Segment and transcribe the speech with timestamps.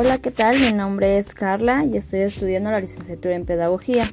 [0.00, 0.60] Hola, ¿qué tal?
[0.60, 4.04] Mi nombre es Carla y estoy estudiando la licenciatura en Pedagogía.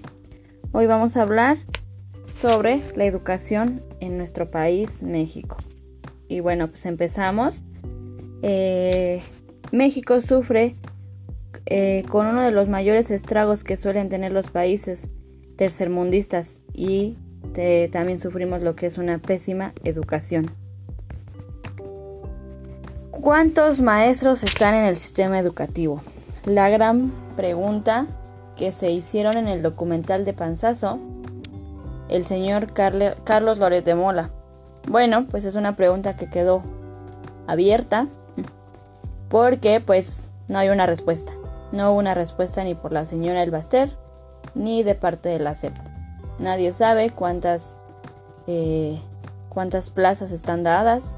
[0.71, 1.59] Hoy vamos a hablar
[2.41, 5.57] sobre la educación en nuestro país, México.
[6.27, 7.61] Y bueno, pues empezamos.
[8.41, 9.21] Eh,
[9.71, 10.75] México sufre
[11.67, 15.07] eh, con uno de los mayores estragos que suelen tener los países
[15.55, 17.15] tercermundistas y
[17.53, 20.49] eh, también sufrimos lo que es una pésima educación.
[23.21, 26.01] ¿Cuántos maestros están en el sistema educativo?
[26.45, 28.05] La gran pregunta
[28.55, 30.99] que se hicieron en el documental de Panzazo,
[32.09, 34.29] el señor Carlos Loret de Mola.
[34.87, 36.61] Bueno, pues es una pregunta que quedó
[37.47, 38.07] abierta
[39.29, 41.31] porque pues no hay una respuesta.
[41.71, 43.97] No hubo una respuesta ni por la señora Elbaster
[44.53, 45.73] ni de parte de la SEP.
[46.37, 47.75] Nadie sabe cuántas,
[48.45, 48.99] eh,
[49.49, 51.15] cuántas plazas están dadas.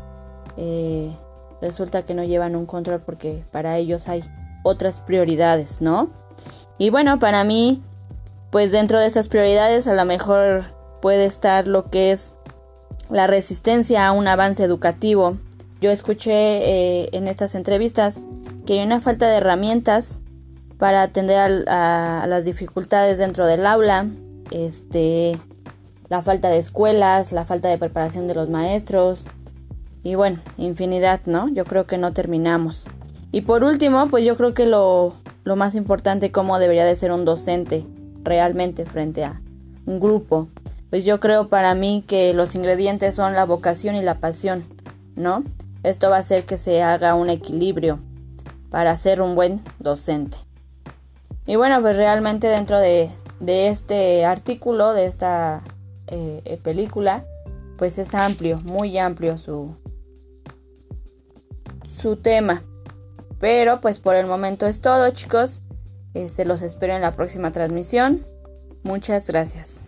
[0.58, 1.12] Eh,
[1.62, 4.24] resulta que no llevan un control porque para ellos hay
[4.64, 6.10] otras prioridades, ¿no?
[6.78, 7.82] Y bueno, para mí,
[8.52, 12.34] pues dentro de esas prioridades a lo mejor puede estar lo que es
[13.10, 15.38] la resistencia a un avance educativo.
[15.80, 18.24] Yo escuché eh, en estas entrevistas
[18.66, 20.18] que hay una falta de herramientas
[20.78, 24.08] para atender a, a, las dificultades dentro del aula,
[24.52, 25.38] este,
[26.10, 29.26] la falta de escuelas, la falta de preparación de los maestros,
[30.04, 31.50] y bueno, infinidad, ¿no?
[31.50, 32.86] Yo creo que no terminamos.
[33.32, 37.12] Y por último, pues yo creo que lo, lo más importante, cómo debería de ser
[37.12, 37.86] un docente
[38.24, 39.42] realmente frente a
[39.86, 40.48] un grupo.
[40.90, 44.64] Pues yo creo para mí que los ingredientes son la vocación y la pasión,
[45.16, 45.44] ¿no?
[45.84, 48.00] Esto va a hacer que se haga un equilibrio
[48.70, 50.38] para ser un buen docente.
[51.46, 53.10] Y bueno, pues realmente dentro de,
[53.40, 55.62] de este artículo, de esta
[56.08, 57.26] eh, película,
[57.78, 59.76] pues es amplio, muy amplio su,
[61.98, 62.64] su tema.
[63.40, 65.62] Pero pues por el momento es todo chicos.
[66.14, 68.26] se los espero en la próxima transmisión.
[68.84, 69.87] Muchas gracias.